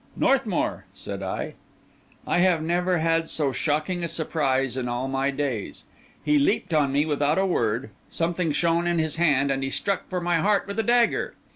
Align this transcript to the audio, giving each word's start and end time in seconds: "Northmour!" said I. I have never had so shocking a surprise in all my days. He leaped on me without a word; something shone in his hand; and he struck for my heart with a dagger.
"Northmour!" 0.15 0.85
said 0.95 1.21
I. 1.21 1.53
I 2.25 2.39
have 2.39 2.63
never 2.63 2.97
had 2.97 3.29
so 3.29 3.51
shocking 3.51 4.03
a 4.03 4.07
surprise 4.07 4.75
in 4.75 4.87
all 4.87 5.07
my 5.07 5.29
days. 5.29 5.83
He 6.25 6.39
leaped 6.39 6.73
on 6.73 6.91
me 6.91 7.05
without 7.05 7.37
a 7.37 7.45
word; 7.45 7.91
something 8.09 8.51
shone 8.51 8.87
in 8.87 8.97
his 8.97 9.17
hand; 9.17 9.51
and 9.51 9.61
he 9.61 9.69
struck 9.69 10.09
for 10.09 10.19
my 10.19 10.37
heart 10.37 10.65
with 10.65 10.79
a 10.79 10.83
dagger. 10.83 11.35